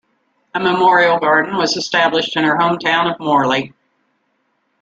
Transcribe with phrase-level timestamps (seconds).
[0.55, 3.71] A memorial garden was established in her home town of Morley.